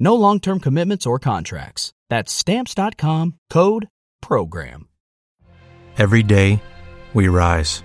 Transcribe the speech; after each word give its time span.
No 0.00 0.14
long 0.14 0.40
term 0.40 0.60
commitments 0.60 1.06
or 1.06 1.18
contracts. 1.18 1.92
That's 2.08 2.32
Stamps.com 2.32 3.38
code 3.50 3.88
PROGRAM. 4.22 4.88
Every 5.98 6.22
day, 6.22 6.62
we 7.12 7.28
rise, 7.28 7.82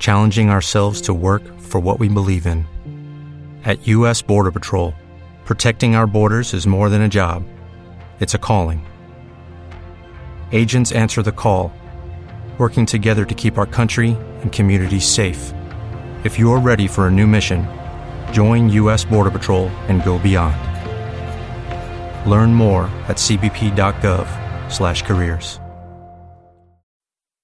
challenging 0.00 0.50
ourselves 0.50 1.00
to 1.02 1.14
work 1.14 1.42
for 1.60 1.80
what 1.80 2.00
we 2.00 2.08
believe 2.08 2.46
in. 2.46 2.66
At 3.64 3.86
U.S. 3.86 4.20
Border 4.22 4.50
Patrol, 4.50 4.94
protecting 5.44 5.94
our 5.94 6.06
borders 6.06 6.52
is 6.52 6.66
more 6.66 6.88
than 6.88 7.02
a 7.02 7.08
job, 7.08 7.44
it's 8.18 8.34
a 8.34 8.38
calling. 8.38 8.84
Agents 10.50 10.90
answer 10.92 11.22
the 11.22 11.30
call, 11.30 11.72
working 12.58 12.86
together 12.86 13.24
to 13.24 13.34
keep 13.34 13.58
our 13.58 13.66
country 13.66 14.16
and 14.40 14.50
communities 14.50 15.06
safe. 15.06 15.52
If 16.24 16.38
you're 16.38 16.58
ready 16.58 16.88
for 16.88 17.06
a 17.06 17.10
new 17.10 17.26
mission, 17.26 17.66
join 18.32 18.68
U.S. 18.70 19.04
Border 19.04 19.30
Patrol 19.30 19.68
and 19.88 20.02
go 20.02 20.18
beyond. 20.18 20.65
Learn 22.26 22.54
more 22.54 22.88
at 23.08 23.16
cbp.gov/careers. 23.16 25.60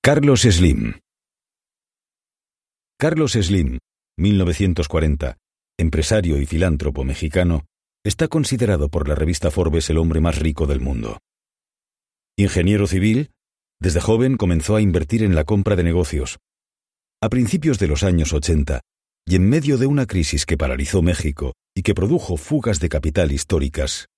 Carlos 0.05 0.41
Slim. 0.41 0.95
Carlos 2.99 3.33
Slim, 3.33 3.79
1940, 4.19 5.37
empresario 5.79 6.41
y 6.41 6.47
filántropo 6.47 7.05
mexicano, 7.05 7.67
está 8.05 8.27
considerado 8.27 8.89
por 8.89 9.09
la 9.09 9.15
revista 9.15 9.53
Forbes 9.53 9.89
el 9.91 9.99
hombre 9.99 10.21
más 10.21 10.41
rico 10.41 10.67
del 10.67 10.81
mundo. 10.81 11.19
Ingeniero 12.37 12.89
civil, 12.89 13.31
desde 13.81 14.01
joven 14.01 14.37
comenzó 14.37 14.75
a 14.75 14.81
invertir 14.81 15.23
en 15.23 15.37
la 15.37 15.45
compra 15.45 15.77
de 15.77 15.85
negocios. 15.85 16.41
A 17.21 17.29
principios 17.29 17.79
de 17.79 17.87
los 17.87 18.03
años 18.03 18.33
80, 18.33 18.81
y 19.27 19.37
en 19.37 19.49
medio 19.49 19.79
de 19.79 19.87
una 19.87 20.07
crisis 20.07 20.47
que 20.47 20.57
paralizó 20.57 21.03
México 21.03 21.53
y 21.77 21.83
que 21.83 21.95
produjo 21.95 22.37
fugas 22.37 22.81
de 22.81 22.89
capital 22.89 23.31
históricas, 23.31 24.09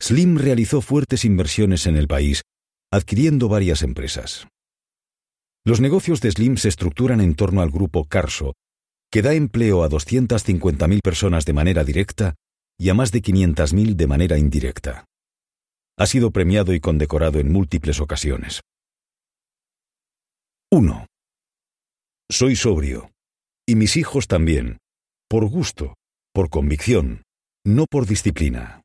Slim 0.00 0.36
realizó 0.36 0.80
fuertes 0.80 1.24
inversiones 1.24 1.86
en 1.86 1.96
el 1.96 2.08
país, 2.08 2.42
adquiriendo 2.92 3.48
varias 3.48 3.82
empresas. 3.82 4.46
Los 5.64 5.80
negocios 5.80 6.20
de 6.20 6.30
Slim 6.30 6.56
se 6.56 6.68
estructuran 6.68 7.20
en 7.20 7.34
torno 7.34 7.62
al 7.62 7.70
grupo 7.70 8.04
Carso, 8.04 8.54
que 9.10 9.22
da 9.22 9.32
empleo 9.32 9.82
a 9.82 9.88
250.000 9.88 11.00
personas 11.02 11.44
de 11.44 11.52
manera 11.52 11.84
directa 11.84 12.34
y 12.78 12.88
a 12.90 12.94
más 12.94 13.12
de 13.12 13.22
500.000 13.22 13.94
de 13.94 14.06
manera 14.06 14.36
indirecta. 14.36 15.04
Ha 15.96 16.06
sido 16.06 16.32
premiado 16.32 16.74
y 16.74 16.80
condecorado 16.80 17.38
en 17.38 17.52
múltiples 17.52 18.00
ocasiones. 18.00 18.60
1. 20.70 21.06
Soy 22.30 22.56
sobrio, 22.56 23.12
y 23.66 23.76
mis 23.76 23.96
hijos 23.96 24.26
también, 24.26 24.78
por 25.28 25.46
gusto, 25.46 25.94
por 26.32 26.50
convicción, 26.50 27.22
no 27.64 27.86
por 27.88 28.06
disciplina. 28.06 28.83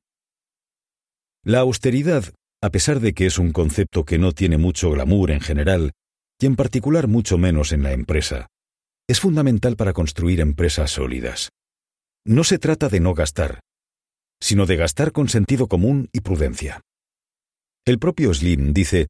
La 1.46 1.60
austeridad, 1.60 2.26
a 2.62 2.70
pesar 2.70 3.00
de 3.00 3.14
que 3.14 3.26
es 3.26 3.40
un 3.40 3.54
concepto 3.54 4.04
que 4.04 4.18
no 4.18 4.34
tiene 4.34 4.58
mucho 4.58 4.92
glamour 4.92 5.32
en 5.32 5.40
general, 5.40 5.94
y 6.38 6.46
en 6.46 6.58
particular 6.58 7.08
mucho 7.08 7.38
menos 7.38 7.72
en 7.72 7.84
la 7.84 7.94
empresa, 7.94 8.48
es 9.08 9.22
fundamental 9.22 9.78
para 9.78 9.94
construir 9.94 10.42
empresas 10.42 10.92
sólidas. 10.92 11.50
No 12.26 12.44
se 12.44 12.60
trata 12.60 12.90
de 12.90 13.00
no 13.00 13.14
gastar, 13.14 13.62
sino 14.42 14.66
de 14.66 14.76
gastar 14.76 15.14
con 15.14 15.30
sentido 15.30 15.68
común 15.68 16.10
y 16.12 16.20
prudencia. 16.20 16.82
El 17.86 18.00
propio 18.00 18.34
Slim 18.34 18.74
dice, 18.74 19.08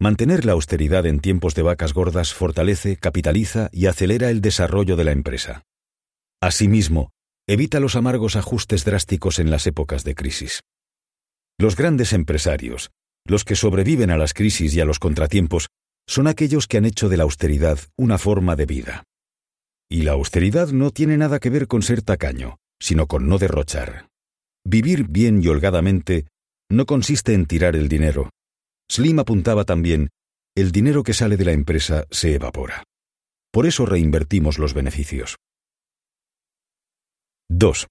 mantener 0.00 0.46
la 0.46 0.52
austeridad 0.52 1.04
en 1.04 1.20
tiempos 1.20 1.54
de 1.54 1.62
vacas 1.62 1.92
gordas 1.92 2.32
fortalece, 2.32 2.96
capitaliza 2.96 3.68
y 3.72 3.86
acelera 3.86 4.30
el 4.30 4.40
desarrollo 4.40 4.96
de 4.96 5.04
la 5.04 5.12
empresa. 5.12 5.62
Asimismo, 6.40 7.10
evita 7.46 7.78
los 7.78 7.94
amargos 7.94 8.36
ajustes 8.36 8.86
drásticos 8.86 9.38
en 9.38 9.50
las 9.50 9.66
épocas 9.66 10.02
de 10.02 10.14
crisis. 10.14 10.62
Los 11.60 11.74
grandes 11.74 12.12
empresarios, 12.12 12.90
los 13.26 13.44
que 13.44 13.56
sobreviven 13.56 14.10
a 14.10 14.16
las 14.16 14.32
crisis 14.32 14.74
y 14.74 14.80
a 14.80 14.84
los 14.84 15.00
contratiempos, 15.00 15.68
son 16.06 16.28
aquellos 16.28 16.68
que 16.68 16.78
han 16.78 16.84
hecho 16.84 17.08
de 17.08 17.16
la 17.16 17.24
austeridad 17.24 17.78
una 17.96 18.16
forma 18.16 18.54
de 18.54 18.66
vida. 18.66 19.04
Y 19.90 20.02
la 20.02 20.12
austeridad 20.12 20.68
no 20.68 20.90
tiene 20.90 21.16
nada 21.16 21.40
que 21.40 21.50
ver 21.50 21.66
con 21.66 21.82
ser 21.82 22.02
tacaño, 22.02 22.58
sino 22.80 23.06
con 23.06 23.28
no 23.28 23.38
derrochar. 23.38 24.08
Vivir 24.64 25.08
bien 25.08 25.42
y 25.42 25.48
holgadamente 25.48 26.28
no 26.70 26.86
consiste 26.86 27.34
en 27.34 27.46
tirar 27.46 27.74
el 27.74 27.88
dinero. 27.88 28.30
Slim 28.90 29.18
apuntaba 29.18 29.64
también, 29.64 30.10
el 30.56 30.70
dinero 30.70 31.02
que 31.02 31.14
sale 31.14 31.36
de 31.36 31.44
la 31.44 31.52
empresa 31.52 32.04
se 32.10 32.34
evapora. 32.34 32.84
Por 33.50 33.66
eso 33.66 33.84
reinvertimos 33.84 34.58
los 34.58 34.74
beneficios. 34.74 35.36
2. 37.50 37.86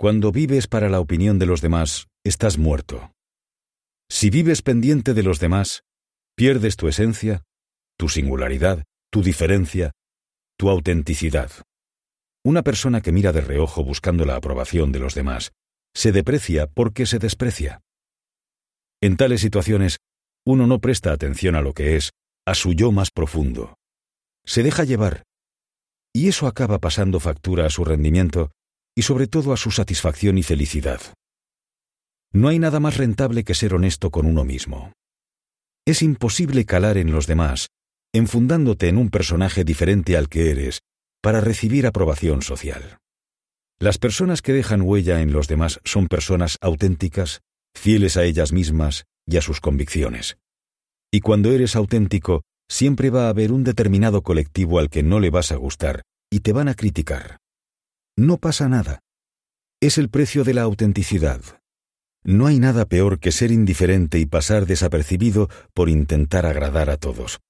Cuando 0.00 0.32
vives 0.32 0.66
para 0.66 0.88
la 0.88 0.98
opinión 0.98 1.38
de 1.38 1.44
los 1.44 1.60
demás, 1.60 2.08
estás 2.24 2.56
muerto. 2.56 3.12
Si 4.10 4.30
vives 4.30 4.62
pendiente 4.62 5.12
de 5.12 5.22
los 5.22 5.40
demás, 5.40 5.82
pierdes 6.34 6.76
tu 6.76 6.88
esencia, 6.88 7.42
tu 7.98 8.08
singularidad, 8.08 8.84
tu 9.12 9.22
diferencia, 9.22 9.92
tu 10.58 10.70
autenticidad. 10.70 11.50
Una 12.42 12.62
persona 12.62 13.02
que 13.02 13.12
mira 13.12 13.32
de 13.32 13.42
reojo 13.42 13.84
buscando 13.84 14.24
la 14.24 14.36
aprobación 14.36 14.90
de 14.90 15.00
los 15.00 15.14
demás 15.14 15.52
se 15.94 16.12
deprecia 16.12 16.66
porque 16.66 17.04
se 17.04 17.18
desprecia. 17.18 17.82
En 19.02 19.18
tales 19.18 19.42
situaciones, 19.42 19.98
uno 20.46 20.66
no 20.66 20.78
presta 20.78 21.12
atención 21.12 21.56
a 21.56 21.60
lo 21.60 21.74
que 21.74 21.96
es, 21.96 22.12
a 22.46 22.54
su 22.54 22.72
yo 22.72 22.90
más 22.90 23.10
profundo. 23.10 23.74
Se 24.46 24.62
deja 24.62 24.84
llevar, 24.84 25.24
y 26.14 26.28
eso 26.28 26.46
acaba 26.46 26.78
pasando 26.78 27.20
factura 27.20 27.66
a 27.66 27.70
su 27.70 27.84
rendimiento 27.84 28.50
y 28.96 29.02
sobre 29.02 29.26
todo 29.26 29.52
a 29.52 29.56
su 29.56 29.70
satisfacción 29.70 30.38
y 30.38 30.42
felicidad. 30.42 31.00
No 32.32 32.48
hay 32.48 32.58
nada 32.58 32.80
más 32.80 32.96
rentable 32.96 33.44
que 33.44 33.54
ser 33.54 33.74
honesto 33.74 34.10
con 34.10 34.26
uno 34.26 34.44
mismo. 34.44 34.92
Es 35.86 36.02
imposible 36.02 36.64
calar 36.64 36.96
en 36.96 37.10
los 37.10 37.26
demás, 37.26 37.68
enfundándote 38.12 38.88
en 38.88 38.98
un 38.98 39.10
personaje 39.10 39.64
diferente 39.64 40.16
al 40.16 40.28
que 40.28 40.50
eres, 40.50 40.80
para 41.22 41.40
recibir 41.40 41.86
aprobación 41.86 42.42
social. 42.42 42.98
Las 43.80 43.98
personas 43.98 44.42
que 44.42 44.52
dejan 44.52 44.82
huella 44.82 45.22
en 45.22 45.32
los 45.32 45.48
demás 45.48 45.80
son 45.84 46.06
personas 46.06 46.56
auténticas, 46.60 47.40
fieles 47.74 48.16
a 48.16 48.24
ellas 48.24 48.52
mismas 48.52 49.04
y 49.26 49.36
a 49.36 49.42
sus 49.42 49.60
convicciones. 49.60 50.36
Y 51.12 51.20
cuando 51.20 51.50
eres 51.50 51.76
auténtico, 51.76 52.42
siempre 52.68 53.10
va 53.10 53.26
a 53.26 53.30
haber 53.30 53.52
un 53.52 53.64
determinado 53.64 54.22
colectivo 54.22 54.78
al 54.78 54.90
que 54.90 55.02
no 55.02 55.18
le 55.18 55.30
vas 55.30 55.50
a 55.50 55.56
gustar 55.56 56.02
y 56.30 56.40
te 56.40 56.52
van 56.52 56.68
a 56.68 56.74
criticar. 56.74 57.39
No 58.20 58.36
pasa 58.36 58.68
nada. 58.68 59.00
Es 59.80 59.96
el 59.96 60.10
precio 60.10 60.44
de 60.44 60.52
la 60.52 60.60
autenticidad. 60.60 61.40
No 62.22 62.46
hay 62.46 62.58
nada 62.58 62.84
peor 62.84 63.18
que 63.18 63.32
ser 63.32 63.50
indiferente 63.50 64.18
y 64.18 64.26
pasar 64.26 64.66
desapercibido 64.66 65.48
por 65.72 65.88
intentar 65.88 66.44
agradar 66.44 66.90
a 66.90 66.98
todos. 66.98 67.40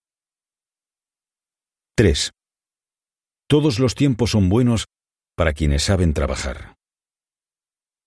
3. 1.96 2.31
Todos 3.49 3.81
los 3.81 3.96
tiempos 3.96 4.31
son 4.31 4.49
buenos 4.49 4.87
para 5.37 5.55
quienes 5.55 5.82
saben 5.82 6.14
trabajar. 6.14 6.76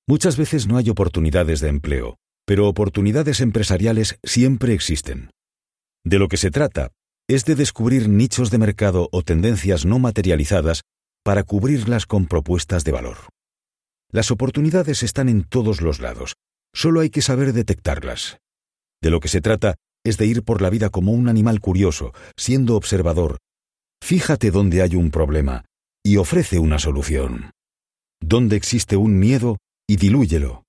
Muchas 0.07 0.38
veces 0.38 0.66
no 0.66 0.77
hay 0.77 0.89
oportunidades 0.89 1.59
de 1.59 1.68
empleo, 1.68 2.16
pero 2.45 2.69
oportunidades 2.69 3.42
empresariales 3.42 4.19
siempre 4.24 4.74
existen. 4.74 5.31
De 6.06 6.18
lo 6.18 6.30
que 6.30 6.38
se 6.38 6.50
trata 6.50 6.94
es 7.27 7.44
de 7.44 7.56
descubrir 7.56 8.07
nichos 8.07 8.51
de 8.51 8.57
mercado 8.57 9.09
o 9.12 9.21
tendencias 9.21 9.86
no 9.86 10.00
materializadas 10.00 10.83
para 11.24 11.44
cubrirlas 11.44 12.06
con 12.06 12.25
propuestas 12.28 12.84
de 12.84 12.92
valor. 12.92 13.18
Las 14.12 14.30
oportunidades 14.30 15.02
están 15.04 15.30
en 15.30 15.44
todos 15.44 15.81
los 15.81 16.00
lados, 16.00 16.36
solo 16.74 17.00
hay 17.00 17.10
que 17.10 17.22
saber 17.22 17.54
detectarlas. 17.54 18.38
De 19.02 19.10
lo 19.10 19.20
que 19.20 19.28
se 19.28 19.42
trata 19.42 19.75
es 20.06 20.18
de 20.18 20.25
ir 20.25 20.44
por 20.44 20.62
la 20.62 20.70
vida 20.70 20.90
como 20.90 21.14
un 21.14 21.30
animal 21.30 21.60
curioso, 21.62 22.14
siendo 22.38 22.75
observador. 22.75 23.38
Fíjate 24.04 24.52
dónde 24.52 24.81
hay 24.81 24.96
un 24.96 25.12
problema 25.12 25.66
y 26.04 26.18
ofrece 26.18 26.60
una 26.60 26.78
solución. 26.78 27.52
Dónde 28.22 28.56
existe 28.58 28.98
un 28.98 29.18
miedo 29.18 29.58
y 29.88 29.96
dilúyelo. 29.96 30.64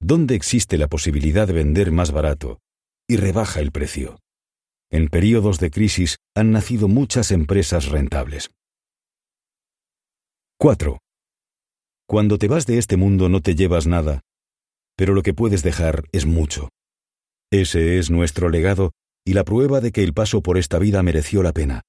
Dónde 0.00 0.34
existe 0.34 0.78
la 0.78 0.88
posibilidad 0.88 1.46
de 1.46 1.54
vender 1.54 1.90
más 1.90 2.12
barato 2.12 2.58
y 3.08 3.16
rebaja 3.16 3.60
el 3.60 3.72
precio. 3.72 4.18
En 4.90 5.08
períodos 5.08 5.58
de 5.58 5.70
crisis 5.70 6.16
han 6.34 6.50
nacido 6.50 6.88
muchas 6.88 7.32
empresas 7.32 7.86
rentables. 7.86 8.50
4. 10.62 10.98
Cuando 12.06 12.36
te 12.36 12.46
vas 12.46 12.66
de 12.66 12.76
este 12.76 12.98
mundo 12.98 13.30
no 13.30 13.40
te 13.40 13.54
llevas 13.54 13.86
nada, 13.86 14.20
pero 14.94 15.14
lo 15.14 15.22
que 15.22 15.32
puedes 15.32 15.62
dejar 15.62 16.04
es 16.12 16.26
mucho. 16.26 16.68
Ese 17.50 17.96
es 17.96 18.10
nuestro 18.10 18.50
legado 18.50 18.92
y 19.24 19.32
la 19.32 19.44
prueba 19.44 19.80
de 19.80 19.90
que 19.90 20.02
el 20.02 20.12
paso 20.12 20.42
por 20.42 20.58
esta 20.58 20.78
vida 20.78 21.02
mereció 21.02 21.42
la 21.42 21.54
pena. 21.54 21.80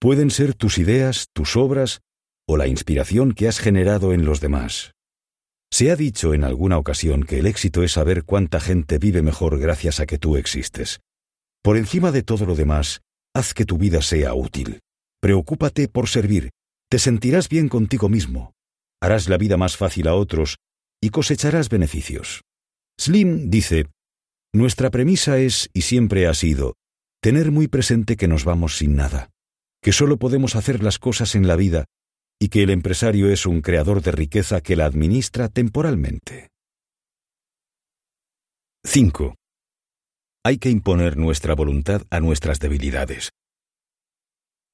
Pueden 0.00 0.32
ser 0.32 0.54
tus 0.54 0.78
ideas, 0.78 1.26
tus 1.32 1.56
obras 1.56 2.00
o 2.48 2.56
la 2.56 2.66
inspiración 2.66 3.34
que 3.34 3.46
has 3.46 3.60
generado 3.60 4.12
en 4.12 4.24
los 4.24 4.40
demás. 4.40 4.94
Se 5.70 5.92
ha 5.92 5.94
dicho 5.94 6.34
en 6.34 6.42
alguna 6.42 6.78
ocasión 6.78 7.22
que 7.22 7.38
el 7.38 7.46
éxito 7.46 7.84
es 7.84 7.92
saber 7.92 8.24
cuánta 8.24 8.58
gente 8.58 8.98
vive 8.98 9.22
mejor 9.22 9.60
gracias 9.60 10.00
a 10.00 10.06
que 10.06 10.18
tú 10.18 10.36
existes. 10.36 10.98
Por 11.62 11.76
encima 11.76 12.10
de 12.10 12.24
todo 12.24 12.46
lo 12.46 12.56
demás, 12.56 13.02
haz 13.32 13.54
que 13.54 13.64
tu 13.64 13.78
vida 13.78 14.02
sea 14.02 14.34
útil. 14.34 14.80
Preocúpate 15.20 15.86
por 15.86 16.08
servir. 16.08 16.50
Te 16.92 16.98
sentirás 16.98 17.48
bien 17.48 17.70
contigo 17.70 18.10
mismo. 18.10 18.52
Harás 19.00 19.26
la 19.26 19.38
vida 19.38 19.56
más 19.56 19.78
fácil 19.78 20.08
a 20.08 20.14
otros 20.14 20.58
y 21.00 21.08
cosecharás 21.08 21.70
beneficios. 21.70 22.42
Slim 23.00 23.48
dice, 23.48 23.86
Nuestra 24.52 24.90
premisa 24.90 25.38
es, 25.38 25.70
y 25.72 25.80
siempre 25.80 26.26
ha 26.26 26.34
sido, 26.34 26.74
tener 27.22 27.50
muy 27.50 27.66
presente 27.66 28.18
que 28.18 28.28
nos 28.28 28.44
vamos 28.44 28.76
sin 28.76 28.94
nada, 28.94 29.30
que 29.80 29.92
solo 29.92 30.18
podemos 30.18 30.54
hacer 30.54 30.82
las 30.82 30.98
cosas 30.98 31.34
en 31.34 31.48
la 31.48 31.56
vida 31.56 31.86
y 32.38 32.50
que 32.50 32.62
el 32.62 32.68
empresario 32.68 33.30
es 33.30 33.46
un 33.46 33.62
creador 33.62 34.02
de 34.02 34.12
riqueza 34.12 34.60
que 34.60 34.76
la 34.76 34.84
administra 34.84 35.48
temporalmente. 35.48 36.50
5. 38.84 39.34
Hay 40.44 40.58
que 40.58 40.68
imponer 40.68 41.16
nuestra 41.16 41.54
voluntad 41.54 42.02
a 42.10 42.20
nuestras 42.20 42.60
debilidades. 42.60 43.30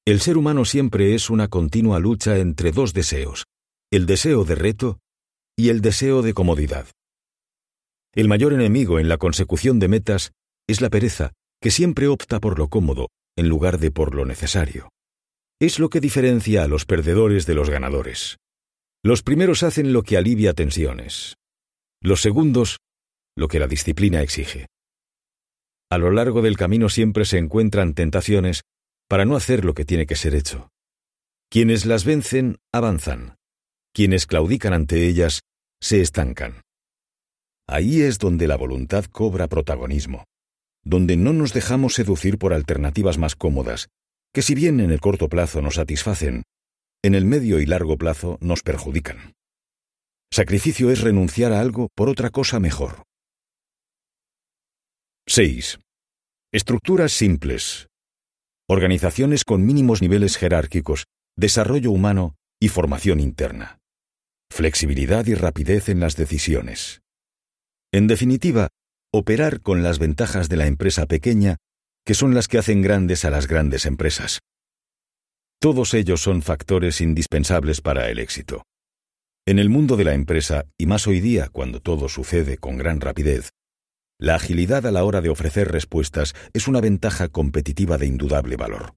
El 0.05 0.21
ser 0.21 0.37
humano 0.37 0.65
siempre 0.65 1.13
es 1.15 1.29
una 1.29 1.47
continua 1.47 1.99
lucha 1.99 2.37
entre 2.37 2.71
dos 2.71 2.93
deseos, 2.93 3.45
el 3.91 4.05
deseo 4.05 4.43
de 4.43 4.55
reto 4.55 4.99
y 5.57 5.69
el 5.69 5.81
deseo 5.81 6.21
de 6.21 6.33
comodidad. 6.33 6.87
El 8.13 8.27
mayor 8.27 8.53
enemigo 8.53 8.99
en 8.99 9.09
la 9.09 9.17
consecución 9.17 9.79
de 9.79 9.87
metas 9.87 10.31
es 10.67 10.81
la 10.81 10.89
pereza, 10.89 11.33
que 11.61 11.71
siempre 11.71 12.07
opta 12.07 12.39
por 12.39 12.57
lo 12.57 12.69
cómodo 12.69 13.09
en 13.37 13.49
lugar 13.49 13.79
de 13.79 13.91
por 13.91 14.15
lo 14.15 14.25
necesario 14.25 14.89
es 15.59 15.77
lo 15.77 15.89
que 15.89 15.99
diferencia 15.99 16.63
a 16.63 16.67
los 16.67 16.85
perdedores 16.85 17.45
de 17.45 17.53
los 17.53 17.69
ganadores. 17.69 18.37
Los 19.03 19.23
primeros 19.23 19.63
hacen 19.63 19.91
lo 19.91 20.03
que 20.03 20.17
alivia 20.17 20.53
tensiones. 20.53 21.35
Los 22.01 22.21
segundos, 22.21 22.77
lo 23.35 23.49
que 23.49 23.59
la 23.59 23.67
disciplina 23.67 24.21
exige. 24.21 24.67
A 25.91 25.97
lo 25.97 26.11
largo 26.11 26.41
del 26.41 26.55
camino 26.55 26.87
siempre 26.87 27.25
se 27.25 27.39
encuentran 27.39 27.93
tentaciones 27.93 28.61
para 29.09 29.25
no 29.25 29.35
hacer 29.35 29.65
lo 29.65 29.73
que 29.73 29.85
tiene 29.85 30.05
que 30.05 30.15
ser 30.15 30.35
hecho. 30.35 30.69
Quienes 31.49 31.85
las 31.85 32.05
vencen, 32.05 32.57
avanzan. 32.71 33.35
Quienes 33.91 34.27
claudican 34.27 34.71
ante 34.71 35.07
ellas, 35.07 35.41
se 35.81 35.99
estancan. 36.01 36.61
Ahí 37.67 38.01
es 38.01 38.19
donde 38.19 38.47
la 38.47 38.55
voluntad 38.55 39.05
cobra 39.05 39.47
protagonismo, 39.47 40.25
donde 40.83 41.17
no 41.17 41.33
nos 41.33 41.53
dejamos 41.53 41.95
seducir 41.95 42.37
por 42.37 42.53
alternativas 42.53 43.17
más 43.17 43.35
cómodas, 43.35 43.89
que 44.31 44.43
si 44.43 44.53
bien 44.53 44.79
en 44.79 44.91
el 44.91 45.01
corto 45.01 45.27
plazo 45.27 45.61
nos 45.61 45.75
satisfacen, 45.75 46.43
en 47.03 47.15
el 47.15 47.25
medio 47.25 47.59
y 47.59 47.65
largo 47.65 47.97
plazo 47.97 48.37
nos 48.41 48.61
perjudican. 48.61 49.33
Sacrificio 50.31 50.91
es 50.91 51.01
renunciar 51.01 51.51
a 51.51 51.61
algo 51.61 51.89
por 51.95 52.09
otra 52.09 52.29
cosa 52.29 52.59
mejor. 52.59 53.03
6. 55.27 55.79
Estructuras 56.51 57.11
simples. 57.11 57.88
Organizaciones 58.71 59.45
con 59.45 59.65
mínimos 59.65 60.03
niveles 60.03 60.37
jerárquicos, 60.37 61.07
desarrollo 61.35 61.89
humano 61.89 62.35
y 62.61 62.67
formación 62.67 63.19
interna. 63.19 63.79
Flexibilidad 64.51 65.25
y 65.25 65.33
rapidez 65.33 65.89
en 65.89 65.99
las 65.99 66.15
decisiones. 66.15 67.01
En 67.91 68.05
definitiva, 68.05 68.67
operar 69.11 69.61
con 69.61 69.81
las 69.81 69.97
ventajas 69.97 70.49
de 70.49 70.57
la 70.57 70.67
empresa 70.67 71.07
pequeña 71.07 71.57
que 72.05 72.13
son 72.13 72.35
las 72.35 72.47
que 72.47 72.59
hacen 72.59 72.83
grandes 72.83 73.25
a 73.25 73.31
las 73.31 73.47
grandes 73.47 73.87
empresas. 73.87 74.39
Todos 75.59 75.95
ellos 75.95 76.21
son 76.21 76.43
factores 76.43 77.01
indispensables 77.01 77.81
para 77.81 78.07
el 78.11 78.19
éxito. 78.19 78.65
En 79.47 79.57
el 79.57 79.69
mundo 79.69 79.97
de 79.97 80.03
la 80.03 80.13
empresa, 80.13 80.65
y 80.77 80.85
más 80.85 81.07
hoy 81.07 81.21
día 81.21 81.49
cuando 81.51 81.79
todo 81.79 82.07
sucede 82.07 82.57
con 82.57 82.77
gran 82.77 83.01
rapidez, 83.01 83.49
la 84.19 84.35
agilidad 84.35 84.85
a 84.85 84.91
la 84.91 85.03
hora 85.03 85.21
de 85.21 85.29
ofrecer 85.29 85.71
respuestas 85.71 86.35
es 86.53 86.67
una 86.67 86.81
ventaja 86.81 87.29
competitiva 87.29 87.97
de 87.97 88.07
indudable 88.07 88.55
valor. 88.57 88.95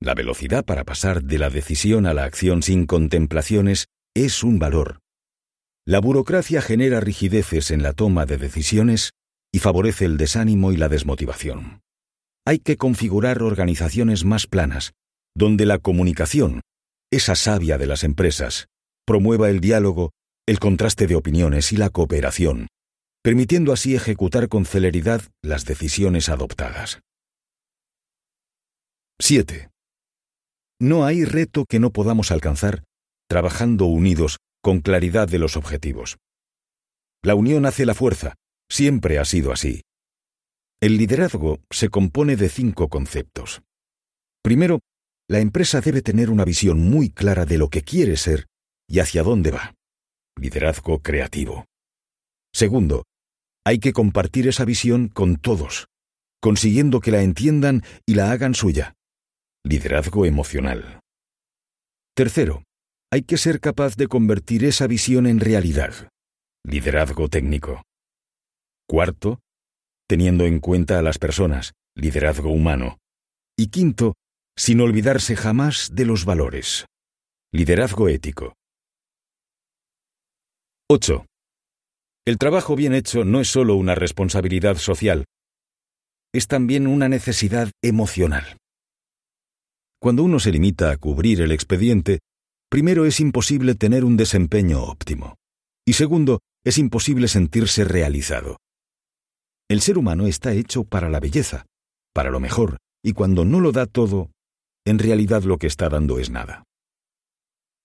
La 0.00 0.14
velocidad 0.14 0.64
para 0.64 0.84
pasar 0.84 1.22
de 1.22 1.38
la 1.38 1.50
decisión 1.50 2.06
a 2.06 2.14
la 2.14 2.24
acción 2.24 2.62
sin 2.62 2.86
contemplaciones 2.86 3.86
es 4.14 4.42
un 4.42 4.58
valor. 4.58 5.00
La 5.86 6.00
burocracia 6.00 6.62
genera 6.62 7.00
rigideces 7.00 7.70
en 7.70 7.82
la 7.82 7.92
toma 7.92 8.26
de 8.26 8.38
decisiones 8.38 9.12
y 9.52 9.58
favorece 9.58 10.04
el 10.04 10.16
desánimo 10.16 10.72
y 10.72 10.76
la 10.76 10.88
desmotivación 10.88 11.82
hay 12.48 12.60
que 12.60 12.78
configurar 12.78 13.42
organizaciones 13.42 14.24
más 14.24 14.46
planas, 14.46 14.94
donde 15.36 15.66
la 15.66 15.76
comunicación, 15.76 16.62
esa 17.12 17.34
savia 17.34 17.76
de 17.76 17.86
las 17.86 18.04
empresas, 18.04 18.68
promueva 19.04 19.50
el 19.50 19.60
diálogo, 19.60 20.12
el 20.46 20.58
contraste 20.58 21.06
de 21.06 21.14
opiniones 21.14 21.74
y 21.74 21.76
la 21.76 21.90
cooperación, 21.90 22.68
permitiendo 23.22 23.72
así 23.72 23.94
ejecutar 23.94 24.48
con 24.48 24.64
celeridad 24.64 25.22
las 25.42 25.64
decisiones 25.64 26.28
adoptadas. 26.28 27.00
7. 29.20 29.70
No 30.80 31.04
hay 31.04 31.24
reto 31.24 31.64
que 31.68 31.80
no 31.80 31.90
podamos 31.90 32.30
alcanzar 32.30 32.84
trabajando 33.28 33.84
unidos 33.86 34.38
con 34.62 34.80
claridad 34.80 35.28
de 35.28 35.38
los 35.38 35.56
objetivos. 35.56 36.16
La 37.22 37.34
unión 37.34 37.66
hace 37.66 37.84
la 37.84 37.94
fuerza, 37.94 38.36
siempre 38.70 39.18
ha 39.18 39.24
sido 39.24 39.52
así. 39.52 39.82
El 40.80 40.96
liderazgo 40.96 41.60
se 41.70 41.88
compone 41.88 42.36
de 42.36 42.48
cinco 42.48 42.88
conceptos. 42.88 43.62
Primero, 44.42 44.80
la 45.28 45.40
empresa 45.40 45.80
debe 45.80 46.00
tener 46.00 46.30
una 46.30 46.44
visión 46.44 46.78
muy 46.80 47.10
clara 47.10 47.44
de 47.44 47.58
lo 47.58 47.68
que 47.68 47.82
quiere 47.82 48.16
ser 48.16 48.46
y 48.88 49.00
hacia 49.00 49.22
dónde 49.22 49.50
va. 49.50 49.74
Liderazgo 50.40 51.00
creativo. 51.00 51.66
Segundo, 52.58 53.04
hay 53.64 53.78
que 53.78 53.92
compartir 53.92 54.48
esa 54.48 54.64
visión 54.64 55.06
con 55.06 55.36
todos, 55.36 55.86
consiguiendo 56.42 56.98
que 56.98 57.12
la 57.12 57.22
entiendan 57.22 57.84
y 58.04 58.16
la 58.16 58.32
hagan 58.32 58.56
suya. 58.56 58.96
Liderazgo 59.64 60.26
emocional. 60.26 60.98
Tercero, 62.16 62.64
hay 63.12 63.22
que 63.22 63.36
ser 63.36 63.60
capaz 63.60 63.94
de 63.94 64.08
convertir 64.08 64.64
esa 64.64 64.88
visión 64.88 65.28
en 65.28 65.38
realidad. 65.38 66.08
Liderazgo 66.64 67.28
técnico. 67.28 67.84
Cuarto, 68.88 69.38
teniendo 70.08 70.44
en 70.44 70.58
cuenta 70.58 70.98
a 70.98 71.02
las 71.02 71.18
personas, 71.18 71.74
liderazgo 71.94 72.50
humano. 72.50 72.98
Y 73.56 73.68
quinto, 73.68 74.14
sin 74.56 74.80
olvidarse 74.80 75.36
jamás 75.36 75.90
de 75.92 76.06
los 76.06 76.24
valores. 76.24 76.86
Liderazgo 77.52 78.08
ético. 78.08 78.56
8. 80.90 81.24
El 82.28 82.36
trabajo 82.36 82.76
bien 82.76 82.92
hecho 82.92 83.24
no 83.24 83.40
es 83.40 83.48
solo 83.48 83.74
una 83.76 83.94
responsabilidad 83.94 84.76
social, 84.76 85.24
es 86.34 86.46
también 86.46 86.86
una 86.86 87.08
necesidad 87.08 87.70
emocional. 87.82 88.58
Cuando 89.98 90.24
uno 90.24 90.38
se 90.38 90.52
limita 90.52 90.90
a 90.90 90.98
cubrir 90.98 91.40
el 91.40 91.52
expediente, 91.52 92.18
primero 92.70 93.06
es 93.06 93.20
imposible 93.20 93.76
tener 93.76 94.04
un 94.04 94.18
desempeño 94.18 94.82
óptimo, 94.82 95.36
y 95.86 95.94
segundo, 95.94 96.40
es 96.66 96.76
imposible 96.76 97.28
sentirse 97.28 97.84
realizado. 97.84 98.58
El 99.70 99.80
ser 99.80 99.96
humano 99.96 100.26
está 100.26 100.52
hecho 100.52 100.84
para 100.84 101.08
la 101.08 101.20
belleza, 101.20 101.64
para 102.12 102.28
lo 102.28 102.40
mejor, 102.40 102.76
y 103.02 103.14
cuando 103.14 103.46
no 103.46 103.58
lo 103.58 103.72
da 103.72 103.86
todo, 103.86 104.30
en 104.86 104.98
realidad 104.98 105.44
lo 105.44 105.56
que 105.56 105.66
está 105.66 105.88
dando 105.88 106.18
es 106.18 106.28
nada. 106.28 106.64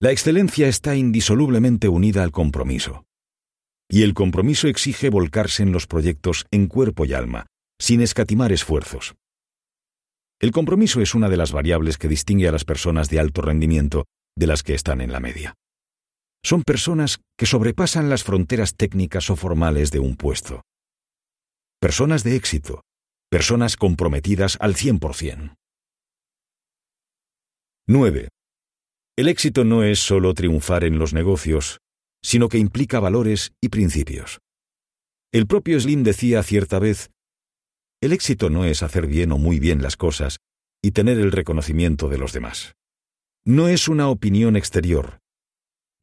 La 0.01 0.11
excelencia 0.11 0.67
está 0.67 0.97
indisolublemente 0.97 1.87
unida 1.87 2.23
al 2.23 2.33
compromiso. 2.33 3.05
Y 3.93 4.01
el 4.01 4.15
compromiso 4.15 4.67
exige 4.67 5.11
volcarse 5.11 5.61
en 5.61 5.71
los 5.71 5.85
proyectos 5.85 6.47
en 6.49 6.65
cuerpo 6.65 7.05
y 7.05 7.13
alma, 7.13 7.45
sin 7.79 8.01
escatimar 8.01 8.51
esfuerzos. 8.51 9.13
El 10.41 10.49
compromiso 10.49 10.99
es 10.99 11.13
una 11.13 11.29
de 11.29 11.37
las 11.37 11.51
variables 11.51 11.99
que 11.99 12.07
distingue 12.07 12.47
a 12.47 12.51
las 12.51 12.65
personas 12.65 13.07
de 13.11 13.19
alto 13.19 13.43
rendimiento 13.43 14.05
de 14.35 14.47
las 14.47 14.63
que 14.63 14.73
están 14.73 14.99
en 14.99 15.11
la 15.11 15.19
media. 15.19 15.53
Son 16.43 16.63
personas 16.63 17.19
que 17.37 17.45
sobrepasan 17.45 18.09
las 18.09 18.23
fronteras 18.23 18.73
técnicas 18.75 19.29
o 19.29 19.35
formales 19.35 19.91
de 19.91 19.99
un 19.99 20.15
puesto 20.15 20.63
personas 21.79 22.23
de 22.23 22.35
éxito, 22.35 22.81
personas 23.29 23.77
comprometidas 23.77 24.57
al 24.59 24.73
100%. 24.73 25.53
9. 27.87 28.29
El 29.17 29.27
éxito 29.27 29.65
no 29.65 29.83
es 29.83 29.99
solo 29.99 30.33
triunfar 30.33 30.83
en 30.83 30.97
los 30.97 31.13
negocios, 31.13 31.79
sino 32.23 32.49
que 32.49 32.57
implica 32.57 32.99
valores 32.99 33.53
y 33.61 33.69
principios. 33.69 34.39
El 35.31 35.47
propio 35.47 35.79
Slim 35.79 36.03
decía 36.03 36.41
cierta 36.43 36.79
vez, 36.79 37.11
el 38.01 38.13
éxito 38.13 38.49
no 38.49 38.65
es 38.65 38.83
hacer 38.83 39.07
bien 39.07 39.31
o 39.31 39.37
muy 39.37 39.59
bien 39.59 39.81
las 39.81 39.97
cosas 39.97 40.37
y 40.81 40.91
tener 40.91 41.19
el 41.19 41.31
reconocimiento 41.31 42.09
de 42.09 42.17
los 42.17 42.33
demás. 42.33 42.73
No 43.45 43.67
es 43.67 43.87
una 43.87 44.09
opinión 44.09 44.55
exterior, 44.55 45.19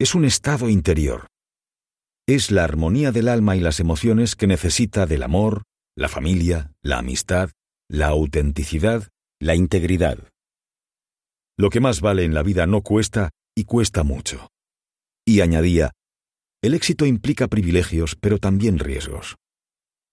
es 0.01 0.15
un 0.15 0.25
estado 0.25 0.67
interior. 0.67 1.27
Es 2.27 2.49
la 2.49 2.63
armonía 2.63 3.11
del 3.11 3.27
alma 3.27 3.55
y 3.55 3.59
las 3.59 3.79
emociones 3.79 4.35
que 4.35 4.47
necesita 4.47 5.05
del 5.05 5.21
amor, 5.21 5.61
la 5.95 6.09
familia, 6.09 6.71
la 6.81 6.97
amistad, 6.97 7.51
la 7.87 8.07
autenticidad, 8.07 9.09
la 9.39 9.53
integridad. 9.53 10.17
Lo 11.55 11.69
que 11.69 11.81
más 11.81 12.01
vale 12.01 12.23
en 12.23 12.33
la 12.33 12.41
vida 12.41 12.65
no 12.65 12.81
cuesta 12.81 13.29
y 13.55 13.65
cuesta 13.65 14.03
mucho. 14.03 14.49
Y 15.23 15.41
añadía, 15.41 15.91
el 16.61 16.73
éxito 16.73 17.05
implica 17.05 17.47
privilegios, 17.47 18.15
pero 18.15 18.37
también 18.37 18.79
riesgos. 18.79 19.37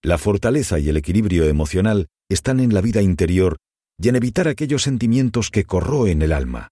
La 0.02 0.16
fortaleza 0.16 0.78
y 0.78 0.88
el 0.88 0.96
equilibrio 0.96 1.44
emocional 1.44 2.08
están 2.30 2.60
en 2.60 2.72
la 2.72 2.80
vida 2.80 3.02
interior 3.02 3.58
y 4.00 4.08
en 4.08 4.16
evitar 4.16 4.48
aquellos 4.48 4.82
sentimientos 4.82 5.50
que 5.50 5.64
corroen 5.64 6.22
el 6.22 6.32
alma. 6.32 6.68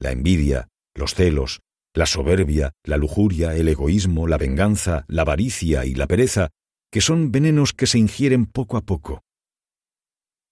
La 0.00 0.10
envidia, 0.10 0.68
los 0.94 1.14
celos, 1.14 1.60
la 1.94 2.06
soberbia, 2.06 2.72
la 2.84 2.96
lujuria, 2.96 3.54
el 3.54 3.68
egoísmo, 3.68 4.26
la 4.26 4.38
venganza, 4.38 5.04
la 5.08 5.22
avaricia 5.22 5.84
y 5.84 5.94
la 5.94 6.06
pereza, 6.06 6.48
que 6.90 7.00
son 7.00 7.30
venenos 7.30 7.72
que 7.72 7.86
se 7.86 7.98
ingieren 7.98 8.46
poco 8.46 8.76
a 8.76 8.80
poco. 8.80 9.22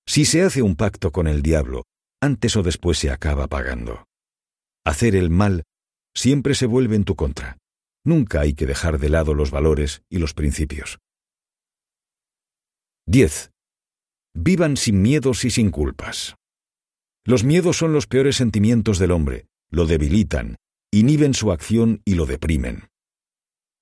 Si 0.07 0.25
se 0.25 0.43
hace 0.43 0.63
un 0.63 0.77
pacto 0.77 1.11
con 1.11 1.27
el 1.27 1.43
diablo, 1.43 1.85
antes 2.21 2.57
o 2.57 2.63
después 2.63 2.99
se 2.99 3.11
acaba 3.11 3.47
pagando. 3.47 4.05
Hacer 4.85 5.17
el 5.17 5.31
mal 5.31 5.65
siempre 6.15 6.55
se 6.55 6.67
vuelve 6.67 6.97
en 6.97 7.05
tu 7.05 7.15
contra. 7.15 7.60
Nunca 8.11 8.41
hay 8.41 8.55
que 8.55 8.67
dejar 8.67 8.99
de 8.99 9.09
lado 9.09 9.35
los 9.35 9.53
valores 9.53 10.03
y 10.11 10.19
los 10.19 10.35
principios. 10.35 10.99
10. 13.07 13.53
Vivan 14.35 14.77
sin 14.77 15.01
miedos 15.01 15.45
y 15.45 15.51
sin 15.51 15.71
culpas. 15.71 16.35
Los 17.25 17.45
miedos 17.45 17.77
son 17.77 17.93
los 17.93 18.09
peores 18.09 18.35
sentimientos 18.35 18.99
del 18.99 19.13
hombre, 19.13 19.47
lo 19.71 19.87
debilitan, 19.87 20.57
inhiben 20.93 21.35
su 21.35 21.53
acción 21.53 22.03
y 22.05 22.17
lo 22.17 22.27
deprimen. 22.27 22.89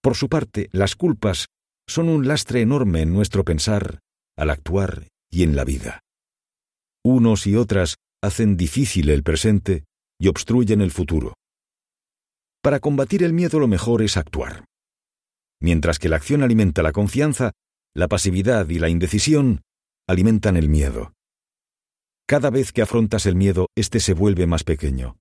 Por 0.02 0.14
su 0.14 0.28
parte, 0.28 0.68
las 0.72 0.94
culpas 0.94 1.46
son 1.88 2.10
un 2.10 2.28
lastre 2.28 2.60
enorme 2.60 3.00
en 3.00 3.14
nuestro 3.14 3.46
pensar, 3.46 4.00
al 4.36 4.50
actuar 4.50 5.08
y 5.30 5.42
en 5.42 5.56
la 5.56 5.64
vida. 5.64 6.00
Unos 7.02 7.46
y 7.46 7.56
otras 7.56 7.96
hacen 8.22 8.58
difícil 8.58 9.08
el 9.08 9.22
presente 9.22 9.84
y 10.20 10.28
obstruyen 10.28 10.82
el 10.82 10.90
futuro. 10.90 11.37
Para 12.62 12.80
combatir 12.80 13.22
el 13.22 13.32
miedo 13.32 13.60
lo 13.60 13.68
mejor 13.68 14.02
es 14.02 14.16
actuar. 14.16 14.64
Mientras 15.60 15.98
que 15.98 16.08
la 16.08 16.16
acción 16.16 16.42
alimenta 16.42 16.82
la 16.82 16.92
confianza, 16.92 17.52
la 17.94 18.08
pasividad 18.08 18.68
y 18.68 18.78
la 18.78 18.88
indecisión 18.88 19.62
alimentan 20.08 20.56
el 20.56 20.68
miedo. 20.68 21.12
Cada 22.26 22.50
vez 22.50 22.72
que 22.72 22.82
afrontas 22.82 23.26
el 23.26 23.36
miedo, 23.36 23.68
éste 23.76 24.00
se 24.00 24.12
vuelve 24.12 24.46
más 24.46 24.64
pequeño. 24.64 25.16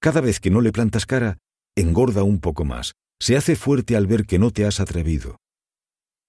Cada 0.00 0.20
vez 0.20 0.40
que 0.40 0.50
no 0.50 0.60
le 0.60 0.72
plantas 0.72 1.06
cara, 1.06 1.38
engorda 1.76 2.22
un 2.22 2.40
poco 2.40 2.64
más, 2.64 2.92
se 3.20 3.36
hace 3.36 3.56
fuerte 3.56 3.96
al 3.96 4.06
ver 4.06 4.26
que 4.26 4.38
no 4.38 4.50
te 4.50 4.64
has 4.64 4.80
atrevido. 4.80 5.38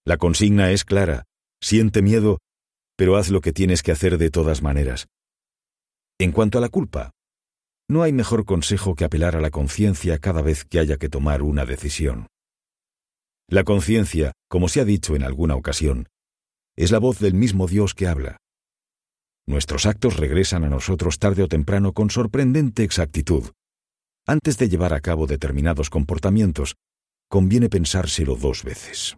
La 0.06 0.18
consigna 0.18 0.72
es 0.72 0.84
clara, 0.86 1.26
siente 1.62 2.02
miedo, 2.02 2.40
pero 2.96 3.18
haz 3.18 3.30
lo 3.30 3.42
que 3.42 3.54
tienes 3.54 3.84
que 3.84 3.92
hacer 3.92 4.18
de 4.18 4.30
todas 4.30 4.62
maneras. 4.62 5.08
En 6.20 6.32
cuanto 6.32 6.58
a 6.58 6.62
la 6.62 6.70
culpa, 6.70 7.12
no 7.88 8.04
hay 8.04 8.12
mejor 8.14 8.46
consejo 8.46 8.96
que 8.96 9.06
apelar 9.06 9.36
a 9.36 9.42
la 9.42 9.52
conciencia 9.52 10.18
cada 10.20 10.42
vez 10.42 10.66
que 10.66 10.80
haya 10.80 10.98
que 10.98 11.10
tomar 11.10 11.42
una 11.42 11.66
decisión. 11.66 12.28
La 13.48 13.64
conciencia, 13.64 14.32
como 14.50 14.68
se 14.68 14.82
ha 14.82 14.86
dicho 14.86 15.16
en 15.16 15.24
alguna 15.24 15.56
ocasión, 15.56 16.08
es 16.76 16.92
la 16.92 17.00
voz 17.00 17.20
del 17.20 17.36
mismo 17.36 17.68
Dios 17.68 17.94
que 17.94 18.08
habla. 18.08 18.38
Nuestros 19.48 19.86
actos 19.86 20.18
regresan 20.18 20.64
a 20.64 20.70
nosotros 20.70 21.20
tarde 21.20 21.44
o 21.44 21.48
temprano 21.48 21.94
con 21.94 22.10
sorprendente 22.10 22.84
exactitud. 22.84 23.52
Antes 24.26 24.58
de 24.58 24.68
llevar 24.68 24.94
a 24.94 25.02
cabo 25.02 25.28
determinados 25.28 25.92
comportamientos, 25.92 26.76
conviene 27.30 27.70
pensárselo 27.70 28.36
dos 28.36 28.64
veces. 28.64 29.18